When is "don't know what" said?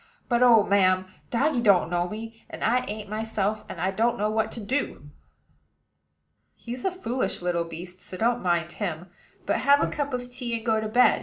3.91-4.51